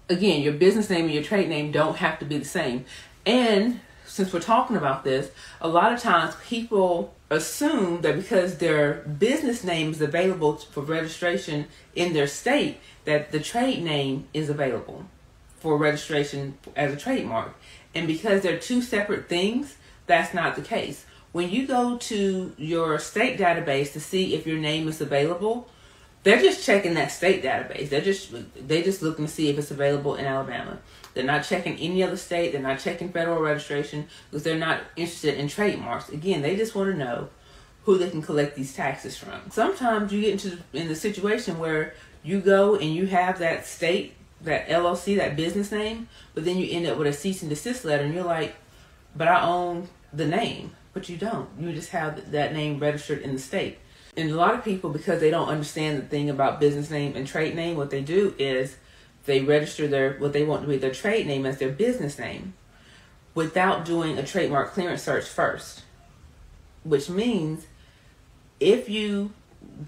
Again, 0.09 0.41
your 0.41 0.53
business 0.53 0.89
name 0.89 1.05
and 1.05 1.13
your 1.13 1.23
trade 1.23 1.47
name 1.47 1.71
don't 1.71 1.97
have 1.97 2.19
to 2.19 2.25
be 2.25 2.37
the 2.37 2.45
same. 2.45 2.85
And 3.25 3.79
since 4.05 4.33
we're 4.33 4.39
talking 4.39 4.75
about 4.75 5.03
this, 5.03 5.31
a 5.61 5.67
lot 5.67 5.93
of 5.93 5.99
times 5.99 6.35
people 6.43 7.13
assume 7.29 8.01
that 8.01 8.15
because 8.15 8.57
their 8.57 8.95
business 8.95 9.63
name 9.63 9.91
is 9.91 10.01
available 10.01 10.55
for 10.57 10.81
registration 10.81 11.67
in 11.95 12.13
their 12.13 12.27
state, 12.27 12.79
that 13.05 13.31
the 13.31 13.39
trade 13.39 13.83
name 13.83 14.27
is 14.33 14.49
available 14.49 15.05
for 15.59 15.77
registration 15.77 16.57
as 16.75 16.91
a 16.91 16.97
trademark. 16.97 17.53
And 17.93 18.07
because 18.07 18.41
they're 18.41 18.57
two 18.57 18.81
separate 18.81 19.29
things, 19.29 19.77
that's 20.07 20.33
not 20.33 20.55
the 20.55 20.61
case. 20.61 21.05
When 21.31 21.49
you 21.49 21.67
go 21.67 21.97
to 21.97 22.53
your 22.57 22.97
state 22.97 23.37
database 23.37 23.93
to 23.93 23.99
see 23.99 24.33
if 24.33 24.47
your 24.47 24.57
name 24.57 24.87
is 24.87 24.99
available, 24.99 25.69
they're 26.23 26.41
just 26.41 26.65
checking 26.65 26.95
that 26.95 27.11
state 27.11 27.43
database. 27.43 27.89
They're 27.89 28.01
just 28.01 28.33
they 28.67 28.83
just 28.83 29.01
looking 29.01 29.25
to 29.25 29.31
see 29.31 29.49
if 29.49 29.57
it's 29.57 29.71
available 29.71 30.15
in 30.15 30.25
Alabama. 30.25 30.79
They're 31.13 31.23
not 31.23 31.43
checking 31.43 31.77
any 31.77 32.03
other 32.03 32.17
state. 32.17 32.51
They're 32.51 32.61
not 32.61 32.79
checking 32.79 33.09
federal 33.09 33.41
registration 33.41 34.07
because 34.29 34.43
they're 34.43 34.57
not 34.57 34.81
interested 34.95 35.35
in 35.35 35.47
trademarks. 35.47 36.09
Again, 36.09 36.41
they 36.41 36.55
just 36.55 36.75
want 36.75 36.91
to 36.91 36.97
know 36.97 37.29
who 37.83 37.97
they 37.97 38.09
can 38.09 38.21
collect 38.21 38.55
these 38.55 38.75
taxes 38.75 39.17
from. 39.17 39.49
Sometimes 39.49 40.11
you 40.11 40.21
get 40.21 40.33
into 40.33 40.59
in 40.73 40.87
the 40.87 40.95
situation 40.95 41.57
where 41.57 41.95
you 42.23 42.41
go 42.41 42.75
and 42.75 42.93
you 42.93 43.07
have 43.07 43.39
that 43.39 43.65
state, 43.65 44.13
that 44.41 44.67
LLC, 44.67 45.17
that 45.17 45.35
business 45.35 45.71
name, 45.71 46.09
but 46.35 46.45
then 46.45 46.57
you 46.57 46.69
end 46.69 46.85
up 46.85 46.97
with 46.97 47.07
a 47.07 47.13
cease 47.13 47.41
and 47.41 47.49
desist 47.49 47.85
letter, 47.85 48.03
and 48.03 48.13
you're 48.13 48.23
like, 48.23 48.55
"But 49.15 49.29
I 49.29 49.41
own 49.41 49.87
the 50.13 50.27
name," 50.27 50.75
but 50.93 51.07
you 51.07 51.17
don't. 51.17 51.49
You 51.57 51.71
just 51.71 51.89
have 51.89 52.31
that 52.31 52.53
name 52.53 52.79
registered 52.79 53.21
in 53.21 53.33
the 53.33 53.39
state. 53.39 53.79
And 54.17 54.31
a 54.31 54.35
lot 54.35 54.55
of 54.55 54.63
people, 54.63 54.89
because 54.89 55.19
they 55.19 55.29
don't 55.29 55.49
understand 55.49 55.97
the 55.97 56.05
thing 56.05 56.29
about 56.29 56.59
business 56.59 56.89
name 56.89 57.15
and 57.15 57.27
trade 57.27 57.55
name, 57.55 57.77
what 57.77 57.89
they 57.89 58.01
do 58.01 58.33
is 58.37 58.77
they 59.25 59.41
register 59.41 59.87
their 59.87 60.13
what 60.13 60.33
they 60.33 60.43
want 60.43 60.63
to 60.63 60.67
be 60.67 60.77
their 60.77 60.93
trade 60.93 61.27
name 61.27 61.45
as 61.45 61.59
their 61.59 61.69
business 61.69 62.17
name 62.17 62.53
without 63.35 63.85
doing 63.85 64.17
a 64.17 64.25
trademark 64.25 64.73
clearance 64.73 65.03
search 65.03 65.25
first. 65.25 65.83
Which 66.83 67.09
means 67.09 67.67
if 68.59 68.89
you 68.89 69.31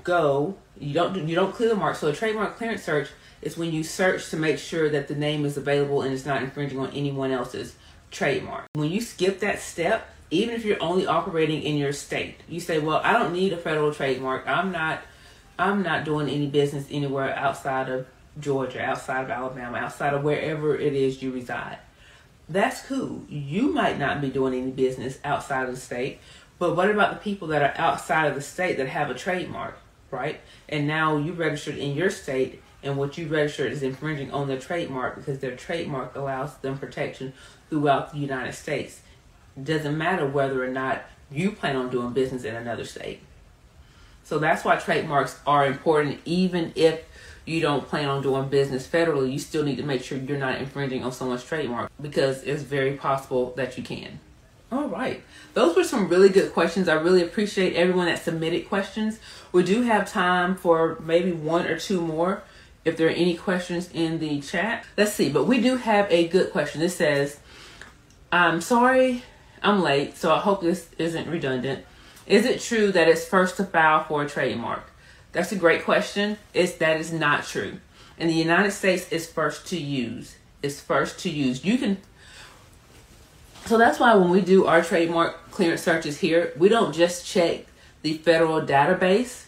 go, 0.03 0.55
you 0.79 0.93
don't 0.93 1.27
you 1.27 1.35
don't 1.35 1.53
clear 1.53 1.69
the 1.69 1.75
mark. 1.75 1.95
So 1.95 2.07
a 2.07 2.13
trademark 2.13 2.57
clearance 2.57 2.83
search 2.83 3.09
is 3.41 3.57
when 3.57 3.71
you 3.71 3.83
search 3.83 4.29
to 4.29 4.37
make 4.37 4.59
sure 4.59 4.89
that 4.89 5.07
the 5.07 5.15
name 5.15 5.45
is 5.45 5.57
available 5.57 6.01
and 6.01 6.13
it's 6.13 6.25
not 6.25 6.43
infringing 6.43 6.79
on 6.79 6.91
anyone 6.91 7.31
else's 7.31 7.75
trademark. 8.11 8.65
When 8.73 8.91
you 8.91 9.01
skip 9.01 9.39
that 9.39 9.59
step, 9.59 10.07
even 10.31 10.55
if 10.55 10.65
you're 10.65 10.81
only 10.81 11.05
operating 11.05 11.61
in 11.61 11.77
your 11.77 11.93
state, 11.93 12.39
you 12.47 12.59
say, 12.59 12.79
"Well, 12.79 13.01
I 13.03 13.13
don't 13.13 13.33
need 13.33 13.53
a 13.53 13.57
federal 13.57 13.93
trademark. 13.93 14.47
I'm 14.47 14.71
not 14.71 15.01
I'm 15.59 15.83
not 15.83 16.05
doing 16.05 16.27
any 16.27 16.47
business 16.47 16.87
anywhere 16.89 17.35
outside 17.35 17.89
of 17.89 18.07
Georgia, 18.39 18.81
outside 18.81 19.25
of 19.25 19.29
Alabama, 19.29 19.77
outside 19.77 20.13
of 20.13 20.23
wherever 20.23 20.75
it 20.75 20.93
is 20.93 21.21
you 21.21 21.31
reside." 21.31 21.77
That's 22.49 22.81
cool. 22.81 23.23
You 23.29 23.71
might 23.71 23.99
not 23.99 24.19
be 24.19 24.29
doing 24.29 24.53
any 24.53 24.71
business 24.71 25.19
outside 25.23 25.69
of 25.69 25.75
the 25.75 25.79
state, 25.79 26.19
but 26.59 26.75
what 26.75 26.89
about 26.89 27.13
the 27.13 27.19
people 27.19 27.47
that 27.49 27.61
are 27.61 27.73
outside 27.77 28.27
of 28.27 28.35
the 28.35 28.41
state 28.41 28.77
that 28.77 28.87
have 28.87 29.09
a 29.09 29.13
trademark, 29.13 29.77
right? 30.09 30.41
And 30.67 30.87
now 30.87 31.17
you 31.17 31.33
registered 31.33 31.77
in 31.77 31.95
your 31.95 32.09
state, 32.09 32.61
and 32.83 32.97
what 32.97 33.17
you 33.17 33.27
registered 33.27 33.71
is 33.71 33.83
infringing 33.83 34.31
on 34.31 34.47
their 34.47 34.59
trademark 34.59 35.15
because 35.15 35.39
their 35.39 35.55
trademark 35.55 36.15
allows 36.15 36.57
them 36.57 36.77
protection 36.77 37.33
throughout 37.69 38.11
the 38.11 38.19
United 38.19 38.53
States. 38.53 39.01
Doesn't 39.61 39.97
matter 39.97 40.25
whether 40.25 40.63
or 40.63 40.69
not 40.69 41.03
you 41.31 41.51
plan 41.51 41.75
on 41.75 41.89
doing 41.89 42.13
business 42.13 42.43
in 42.43 42.55
another 42.55 42.85
state. 42.85 43.21
So 44.23 44.39
that's 44.39 44.63
why 44.63 44.77
trademarks 44.77 45.39
are 45.45 45.65
important, 45.65 46.19
even 46.25 46.71
if 46.75 47.03
you 47.45 47.59
don't 47.59 47.87
plan 47.87 48.07
on 48.07 48.21
doing 48.21 48.49
business 48.49 48.87
federally, 48.87 49.31
you 49.31 49.39
still 49.39 49.63
need 49.63 49.77
to 49.77 49.83
make 49.83 50.03
sure 50.03 50.17
you're 50.17 50.37
not 50.37 50.59
infringing 50.59 51.03
on 51.03 51.11
someone's 51.11 51.43
trademark 51.43 51.91
because 51.99 52.43
it's 52.43 52.61
very 52.61 52.93
possible 52.93 53.53
that 53.57 53.77
you 53.77 53.83
can. 53.83 54.19
All 54.71 54.87
right. 54.87 55.21
Those 55.53 55.75
were 55.75 55.83
some 55.83 56.07
really 56.07 56.29
good 56.29 56.53
questions. 56.53 56.87
I 56.87 56.93
really 56.93 57.23
appreciate 57.23 57.75
everyone 57.75 58.05
that 58.05 58.23
submitted 58.23 58.69
questions. 58.69 59.19
We 59.51 59.63
do 59.63 59.81
have 59.81 60.09
time 60.09 60.55
for 60.55 60.97
maybe 61.01 61.33
one 61.33 61.65
or 61.65 61.77
two 61.77 61.99
more 61.99 62.43
if 62.85 62.95
there 62.95 63.07
are 63.07 63.11
any 63.11 63.35
questions 63.35 63.89
in 63.93 64.19
the 64.19 64.39
chat. 64.39 64.85
Let's 64.95 65.13
see, 65.13 65.29
but 65.29 65.43
we 65.43 65.59
do 65.59 65.75
have 65.75 66.09
a 66.09 66.27
good 66.27 66.51
question. 66.51 66.81
It 66.81 66.89
says, 66.89 67.39
I'm 68.31 68.61
sorry 68.61 69.23
I'm 69.61 69.81
late, 69.81 70.17
so 70.17 70.33
I 70.33 70.39
hope 70.39 70.61
this 70.61 70.89
isn't 70.97 71.27
redundant. 71.27 71.85
Is 72.25 72.45
it 72.45 72.61
true 72.61 72.91
that 72.91 73.07
it's 73.07 73.25
first 73.25 73.57
to 73.57 73.63
file 73.63 74.03
for 74.03 74.23
a 74.23 74.29
trademark? 74.29 74.91
That's 75.31 75.51
a 75.51 75.55
great 75.55 75.83
question. 75.83 76.37
It's 76.53 76.73
that 76.75 76.99
is 76.99 77.11
not 77.11 77.45
true. 77.45 77.79
In 78.17 78.27
the 78.27 78.33
United 78.33 78.71
States, 78.71 79.07
it's 79.11 79.25
first 79.25 79.67
to 79.67 79.77
use. 79.77 80.35
It's 80.61 80.79
first 80.79 81.19
to 81.19 81.29
use. 81.29 81.65
You 81.65 81.77
can 81.77 81.97
so 83.65 83.77
that's 83.77 83.99
why 83.99 84.15
when 84.15 84.29
we 84.29 84.41
do 84.41 84.65
our 84.65 84.83
trademark 84.83 85.51
clearance 85.51 85.83
searches 85.83 86.19
here, 86.19 86.51
we 86.57 86.67
don't 86.67 86.93
just 86.93 87.25
check 87.25 87.65
the 88.01 88.17
federal 88.17 88.61
database 88.61 89.45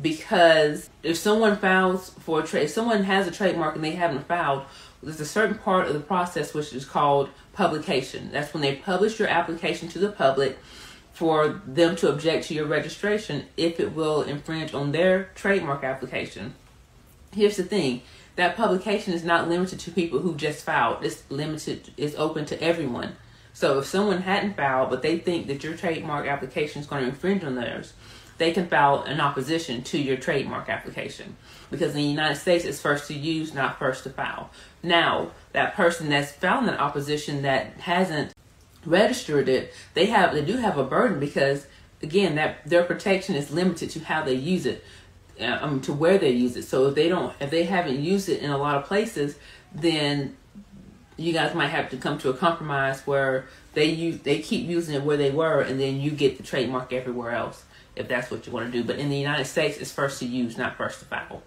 because 0.00 0.88
if 1.02 1.16
someone 1.16 1.56
files 1.56 2.10
for 2.20 2.40
a 2.40 2.46
trade, 2.46 2.64
if 2.64 2.70
someone 2.70 3.04
has 3.04 3.26
a 3.26 3.30
trademark 3.30 3.74
and 3.74 3.84
they 3.84 3.92
haven't 3.92 4.26
filed, 4.26 4.64
there's 5.02 5.20
a 5.20 5.26
certain 5.26 5.58
part 5.58 5.88
of 5.88 5.94
the 5.94 6.00
process 6.00 6.54
which 6.54 6.72
is 6.72 6.84
called 6.84 7.30
publication. 7.52 8.30
That's 8.32 8.52
when 8.54 8.62
they 8.62 8.76
publish 8.76 9.18
your 9.18 9.28
application 9.28 9.88
to 9.88 9.98
the 9.98 10.12
public 10.12 10.58
for 11.12 11.60
them 11.66 11.96
to 11.96 12.10
object 12.10 12.46
to 12.46 12.54
your 12.54 12.66
registration 12.66 13.46
if 13.56 13.80
it 13.80 13.94
will 13.94 14.22
infringe 14.22 14.72
on 14.72 14.92
their 14.92 15.24
trademark 15.34 15.82
application. 15.84 16.54
Here's 17.32 17.56
the 17.56 17.64
thing 17.64 18.02
that 18.36 18.56
publication 18.56 19.12
is 19.12 19.24
not 19.24 19.48
limited 19.48 19.80
to 19.80 19.90
people 19.90 20.20
who 20.20 20.34
just 20.34 20.64
filed, 20.64 21.04
it's 21.04 21.22
limited, 21.30 21.92
it's 21.96 22.14
open 22.14 22.46
to 22.46 22.62
everyone. 22.62 23.16
So 23.52 23.80
if 23.80 23.86
someone 23.86 24.22
hadn't 24.22 24.56
filed, 24.56 24.90
but 24.90 25.02
they 25.02 25.18
think 25.18 25.48
that 25.48 25.64
your 25.64 25.76
trademark 25.76 26.26
application 26.26 26.80
is 26.80 26.86
going 26.86 27.02
to 27.02 27.08
infringe 27.10 27.44
on 27.44 27.56
theirs, 27.56 27.92
they 28.40 28.52
can 28.52 28.66
file 28.66 29.02
an 29.02 29.20
opposition 29.20 29.82
to 29.82 29.98
your 29.98 30.16
trademark 30.16 30.70
application. 30.70 31.36
Because 31.70 31.90
in 31.90 31.98
the 31.98 32.08
United 32.08 32.36
States, 32.36 32.64
it's 32.64 32.80
first 32.80 33.06
to 33.08 33.14
use, 33.14 33.52
not 33.52 33.78
first 33.78 34.02
to 34.04 34.10
file. 34.10 34.50
Now, 34.82 35.32
that 35.52 35.74
person 35.74 36.08
that's 36.08 36.32
filed 36.32 36.64
an 36.64 36.76
opposition 36.76 37.42
that 37.42 37.74
hasn't 37.80 38.32
registered 38.86 39.46
it, 39.50 39.74
they 39.92 40.06
have 40.06 40.32
they 40.32 40.42
do 40.42 40.56
have 40.56 40.78
a 40.78 40.84
burden 40.84 41.20
because 41.20 41.66
again, 42.02 42.36
that 42.36 42.66
their 42.66 42.82
protection 42.82 43.34
is 43.34 43.50
limited 43.50 43.90
to 43.90 44.00
how 44.00 44.24
they 44.24 44.32
use 44.32 44.64
it, 44.64 44.82
uh, 45.38 45.58
um, 45.60 45.82
to 45.82 45.92
where 45.92 46.16
they 46.16 46.30
use 46.30 46.56
it. 46.56 46.62
So 46.62 46.86
if 46.86 46.94
they 46.94 47.10
don't, 47.10 47.34
if 47.40 47.50
they 47.50 47.64
haven't 47.64 48.00
used 48.00 48.30
it 48.30 48.40
in 48.40 48.50
a 48.50 48.56
lot 48.56 48.78
of 48.78 48.86
places, 48.86 49.38
then 49.74 50.34
you 51.18 51.34
guys 51.34 51.54
might 51.54 51.68
have 51.68 51.90
to 51.90 51.98
come 51.98 52.16
to 52.16 52.30
a 52.30 52.34
compromise 52.34 53.06
where 53.06 53.44
they 53.74 53.84
use 53.84 54.20
they 54.20 54.38
keep 54.38 54.66
using 54.66 54.94
it 54.94 55.02
where 55.02 55.18
they 55.18 55.30
were 55.30 55.60
and 55.60 55.78
then 55.78 56.00
you 56.00 56.10
get 56.10 56.38
the 56.38 56.42
trademark 56.42 56.90
everywhere 56.94 57.32
else 57.32 57.64
if 57.96 58.08
that's 58.08 58.30
what 58.30 58.46
you 58.46 58.52
want 58.52 58.66
to 58.66 58.72
do 58.72 58.84
but 58.84 58.98
in 58.98 59.08
the 59.08 59.16
united 59.16 59.44
states 59.44 59.78
it's 59.78 59.92
first 59.92 60.18
to 60.18 60.26
use 60.26 60.56
not 60.56 60.76
first 60.76 61.00
to 61.00 61.04
file 61.04 61.42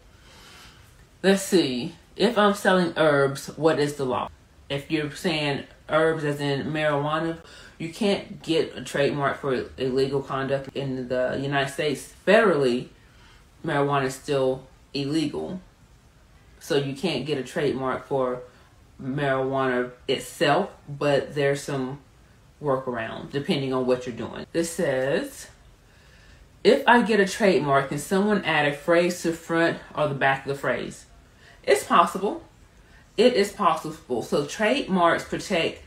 let's 1.22 1.42
see 1.42 1.94
if 2.16 2.38
i'm 2.38 2.54
selling 2.54 2.94
herbs 2.98 3.48
what 3.58 3.80
is 3.80 3.96
the 3.96 4.06
law? 4.06 4.30
If 4.70 4.90
you're 4.90 5.12
saying 5.12 5.66
herbs 5.90 6.24
as 6.24 6.40
in 6.40 6.72
marijuana 6.72 7.38
you 7.78 7.94
can't 7.94 8.42
get 8.42 8.78
a 8.78 8.82
trademark 8.82 9.40
for 9.40 9.66
illegal 9.78 10.22
conduct 10.22 10.70
in 10.76 11.10
the 11.10 11.40
united 11.42 11.72
states 11.72 12.14
federally. 12.26 12.88
Marijuana 13.66 14.06
is 14.06 14.16
still 14.16 14.68
illegal. 14.94 15.62
So 16.60 16.78
you 16.78 16.94
can't 16.96 17.26
get 17.26 17.38
a 17.38 17.44
trademark 17.44 18.08
for 18.08 18.42
marijuana 19.02 19.92
itself, 20.08 20.70
but 20.88 21.36
there's 21.36 21.62
some 21.62 22.00
workaround 22.62 23.32
depending 23.32 23.74
on 23.74 23.86
what 23.86 24.06
you're 24.06 24.16
doing. 24.16 24.46
This 24.54 24.70
says, 24.70 25.48
if 26.64 26.88
I 26.88 27.02
get 27.02 27.20
a 27.20 27.28
trademark, 27.28 27.90
can 27.90 28.00
someone 28.00 28.44
add 28.46 28.68
a 28.68 28.74
phrase 28.74 29.22
to 29.22 29.32
the 29.32 29.38
front 29.38 29.80
or 29.96 30.08
the 30.08 30.16
back 30.16 30.46
of 30.46 30.54
the 30.54 30.60
phrase? 30.60 31.06
It's 31.64 31.84
possible. 31.84 32.44
It 33.18 33.34
is 33.34 33.52
possible. 33.52 34.24
So 34.24 34.46
trademarks 34.46 35.24
protect, 35.24 35.82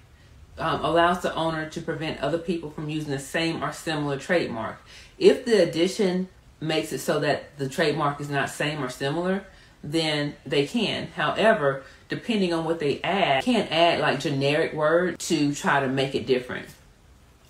um, 0.58 0.84
allows 0.84 1.22
the 1.22 1.34
owner 1.34 1.68
to 1.70 1.80
prevent 1.80 2.20
other 2.20 2.38
people 2.38 2.70
from 2.70 2.88
using 2.88 3.10
the 3.10 3.18
same 3.18 3.62
or 3.62 3.72
similar 3.72 4.18
trademark. 4.18 4.78
If 5.18 5.44
the 5.44 5.62
addition 5.62 6.28
makes 6.60 6.92
it 6.92 6.98
so 6.98 7.20
that 7.20 7.56
the 7.58 7.68
trademark 7.68 8.20
is 8.20 8.30
not 8.30 8.50
same 8.50 8.82
or 8.82 8.88
similar, 8.88 9.44
then 9.82 10.34
they 10.44 10.66
can. 10.66 11.08
However, 11.08 11.82
depending 12.08 12.52
on 12.52 12.64
what 12.64 12.80
they 12.80 13.00
add, 13.02 13.44
can't 13.44 13.70
add 13.70 14.00
like 14.00 14.20
generic 14.20 14.72
word 14.72 15.18
to 15.20 15.54
try 15.54 15.80
to 15.80 15.88
make 15.88 16.14
it 16.14 16.26
different. 16.26 16.66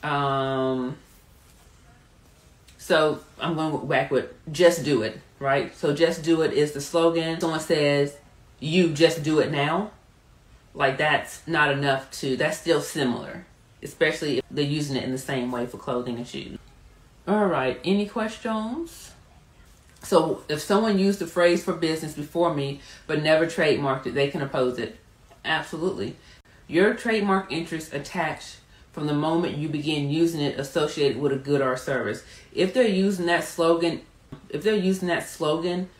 Um, 0.02 0.96
so 2.86 3.18
I'm 3.40 3.56
going 3.56 3.88
back 3.88 4.12
with 4.12 4.32
just 4.52 4.84
do 4.84 5.02
it, 5.02 5.20
right? 5.40 5.76
So 5.76 5.92
just 5.92 6.22
do 6.22 6.42
it 6.42 6.52
is 6.52 6.70
the 6.70 6.80
slogan. 6.80 7.40
Someone 7.40 7.58
says, 7.58 8.16
you 8.60 8.92
just 8.92 9.24
do 9.24 9.40
it 9.40 9.50
now. 9.50 9.90
Like 10.72 10.96
that's 10.96 11.44
not 11.48 11.72
enough 11.72 12.08
to, 12.20 12.36
that's 12.36 12.58
still 12.58 12.80
similar, 12.80 13.44
especially 13.82 14.38
if 14.38 14.44
they're 14.52 14.64
using 14.64 14.94
it 14.94 15.02
in 15.02 15.10
the 15.10 15.18
same 15.18 15.50
way 15.50 15.66
for 15.66 15.78
clothing 15.78 16.16
and 16.18 16.28
shoes. 16.28 16.60
All 17.26 17.46
right, 17.46 17.80
any 17.84 18.06
questions? 18.06 19.10
So 20.04 20.44
if 20.48 20.60
someone 20.60 20.96
used 20.96 21.18
the 21.18 21.26
phrase 21.26 21.64
for 21.64 21.72
business 21.72 22.14
before 22.14 22.54
me 22.54 22.80
but 23.08 23.20
never 23.20 23.46
trademarked 23.46 24.06
it, 24.06 24.14
they 24.14 24.28
can 24.28 24.42
oppose 24.42 24.78
it. 24.78 24.96
Absolutely. 25.44 26.14
Your 26.68 26.94
trademark 26.94 27.50
interest 27.50 27.92
attached 27.92 28.58
from 28.96 29.06
the 29.06 29.12
moment 29.12 29.58
you 29.58 29.68
begin 29.68 30.08
using 30.08 30.40
it 30.40 30.58
associated 30.58 31.20
with 31.20 31.30
a 31.30 31.36
good 31.36 31.60
or 31.60 31.76
service. 31.76 32.24
If 32.54 32.72
they're 32.72 32.88
using 32.88 33.26
that 33.26 33.44
slogan, 33.44 34.00
if 34.48 34.62
they're 34.62 34.74
using 34.74 35.08
that 35.08 35.28
slogan 35.28 35.90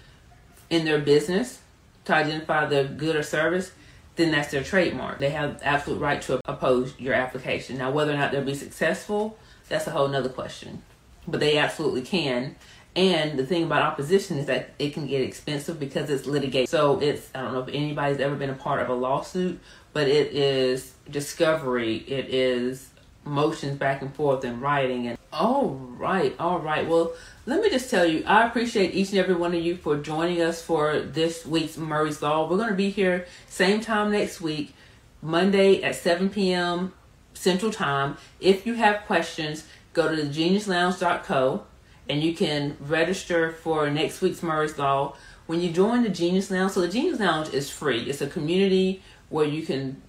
in 0.71 0.87
their 0.87 0.99
business 0.99 1.61
to 2.07 2.15
identify 2.15 2.65
the 2.65 2.85
good 2.85 3.15
or 3.15 3.23
service, 3.23 3.73
then 4.15 4.31
that's 4.31 4.51
their 4.51 4.63
trademark. 4.63 5.19
They 5.19 5.29
have 5.29 5.61
absolute 5.63 6.01
right 6.01 6.23
to 6.23 6.41
oppose 6.47 6.99
your 6.99 7.13
application. 7.13 7.77
Now, 7.77 7.91
whether 7.91 8.15
or 8.15 8.17
not 8.17 8.33
they'll 8.33 8.43
be 8.43 8.55
successful, 8.55 9.39
that's 9.69 9.87
a 9.87 9.91
whole 9.91 10.09
nother 10.09 10.31
question. 10.31 10.81
But 11.29 11.41
they 11.41 11.59
absolutely 11.59 12.01
can. 12.01 12.57
And 12.95 13.39
the 13.39 13.45
thing 13.45 13.65
about 13.65 13.83
opposition 13.83 14.39
is 14.39 14.47
that 14.47 14.71
it 14.79 14.95
can 14.95 15.07
get 15.07 15.21
expensive 15.21 15.79
because 15.79 16.09
it's 16.09 16.25
litigation. 16.25 16.67
So 16.67 16.99
it's, 17.01 17.29
I 17.35 17.43
don't 17.43 17.53
know 17.53 17.61
if 17.61 17.69
anybody's 17.69 18.21
ever 18.21 18.37
been 18.37 18.49
a 18.49 18.55
part 18.55 18.81
of 18.81 18.89
a 18.89 18.95
lawsuit, 18.95 19.61
but 19.97 20.09
it 20.09 20.35
is 20.35 20.93
discovery, 21.11 22.05
it 22.07 22.27
is 22.29 22.91
motions 23.25 23.79
back 23.79 24.03
and 24.03 24.15
forth 24.15 24.45
and 24.45 24.61
writing 24.61 25.07
and 25.07 25.17
all 25.33 25.71
right 25.71 26.37
all 26.39 26.59
right. 26.59 26.87
Well 26.87 27.15
let 27.47 27.63
me 27.63 27.71
just 27.71 27.91
tell 27.91 28.05
you 28.05 28.23
i 28.27 28.47
appreciate 28.47 28.95
each 28.95 29.09
and 29.09 29.19
every 29.19 29.35
one 29.35 29.55
of 29.55 29.63
you 29.65 29.75
for 29.75 29.97
joining 29.97 30.43
us 30.43 30.61
for 30.61 31.01
this 31.01 31.47
week's 31.47 31.79
murray's 31.79 32.21
law. 32.21 32.47
We're 32.47 32.59
going 32.59 32.69
to 32.69 32.75
be 32.75 32.91
here 32.91 33.27
same 33.49 33.81
time 33.81 34.13
next 34.13 34.39
week 34.39 34.75
monday 35.23 35.83
at 35.83 35.95
7 35.95 36.29
p.m 36.29 36.93
central 37.33 37.73
time. 37.73 38.19
If 38.39 38.67
you 38.67 38.75
have 38.75 39.07
questions 39.07 39.65
go 39.95 40.15
to 40.15 40.23
the 40.23 40.29
geniuslounge.co 40.29 41.65
and 42.11 42.23
you 42.23 42.35
can 42.35 42.77
register 42.81 43.53
for 43.53 43.89
next 43.89 44.21
week's 44.21 44.43
murray's 44.43 44.79
law. 44.79 45.17
When 45.47 45.61
you 45.61 45.71
join 45.71 46.03
the 46.03 46.11
genius 46.11 46.51
lounge 46.51 46.73
so 46.73 46.83
the 46.83 46.89
genius 46.89 47.19
lounge 47.19 47.55
is 47.55 47.71
free. 47.71 48.03
It's 48.03 48.21
a 48.21 48.27
community 48.27 49.03
where 49.29 49.47
you 49.47 49.65
can 49.65 50.03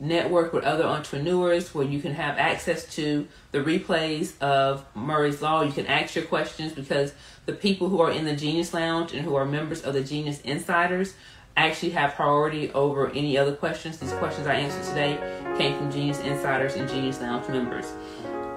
network 0.00 0.52
with 0.52 0.64
other 0.64 0.84
entrepreneurs 0.84 1.74
where 1.74 1.84
you 1.84 2.00
can 2.00 2.14
have 2.14 2.38
access 2.38 2.94
to 2.94 3.26
the 3.52 3.58
replays 3.58 4.38
of 4.40 4.84
Murray's 4.94 5.42
Law. 5.42 5.62
You 5.62 5.72
can 5.72 5.86
ask 5.86 6.14
your 6.14 6.24
questions 6.24 6.72
because 6.72 7.12
the 7.46 7.52
people 7.52 7.88
who 7.88 8.00
are 8.00 8.10
in 8.10 8.24
the 8.24 8.34
Genius 8.34 8.72
Lounge 8.72 9.12
and 9.12 9.24
who 9.24 9.34
are 9.34 9.44
members 9.44 9.82
of 9.82 9.94
the 9.94 10.02
Genius 10.02 10.40
Insiders 10.42 11.14
actually 11.56 11.90
have 11.90 12.14
priority 12.14 12.70
over 12.72 13.10
any 13.10 13.36
other 13.36 13.52
questions. 13.54 13.98
These 13.98 14.12
questions 14.12 14.46
I 14.46 14.54
answered 14.54 14.84
today 14.84 15.54
came 15.58 15.76
from 15.76 15.90
Genius 15.90 16.20
Insiders 16.20 16.74
and 16.74 16.88
Genius 16.88 17.20
Lounge 17.20 17.48
members. 17.48 17.92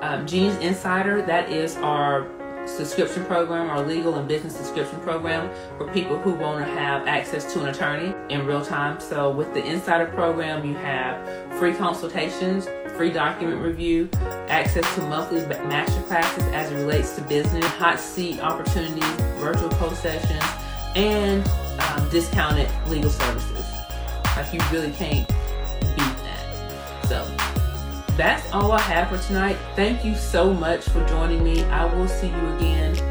Um, 0.01 0.25
Genius 0.27 0.57
Insider, 0.59 1.21
that 1.23 1.49
is 1.49 1.77
our 1.77 2.27
subscription 2.67 3.25
program, 3.25 3.69
our 3.69 3.83
legal 3.85 4.15
and 4.15 4.27
business 4.27 4.55
subscription 4.55 4.99
program 4.99 5.49
for 5.77 5.91
people 5.91 6.17
who 6.19 6.31
want 6.31 6.65
to 6.65 6.71
have 6.73 7.07
access 7.07 7.51
to 7.53 7.61
an 7.61 7.69
attorney 7.69 8.13
in 8.31 8.45
real 8.45 8.63
time. 8.63 8.99
So 8.99 9.29
with 9.29 9.53
the 9.53 9.63
Insider 9.65 10.07
program, 10.07 10.65
you 10.65 10.73
have 10.75 11.57
free 11.59 11.73
consultations, 11.73 12.67
free 12.95 13.11
document 13.11 13.61
review, 13.61 14.09
access 14.47 14.95
to 14.95 15.01
monthly 15.03 15.45
master 15.45 16.01
classes 16.03 16.43
as 16.53 16.71
it 16.71 16.75
relates 16.75 17.15
to 17.15 17.21
business, 17.23 17.65
hot 17.65 17.99
seat 17.99 18.39
opportunities, 18.39 19.03
virtual 19.39 19.69
post 19.69 20.01
sessions, 20.01 20.43
and 20.95 21.47
um, 21.81 22.09
discounted 22.09 22.69
legal 22.87 23.09
services. 23.09 23.65
Like 24.35 24.53
you 24.53 24.59
really 24.71 24.91
can't 24.91 25.27
beat 25.27 26.15
that. 26.23 27.05
So 27.07 27.25
that's 28.15 28.49
all 28.53 28.71
I 28.71 28.81
have 28.81 29.09
for 29.09 29.27
tonight. 29.27 29.57
Thank 29.75 30.05
you 30.05 30.15
so 30.15 30.53
much 30.53 30.85
for 30.85 31.05
joining 31.05 31.43
me. 31.43 31.63
I 31.65 31.85
will 31.93 32.07
see 32.07 32.27
you 32.27 32.47
again 32.55 33.10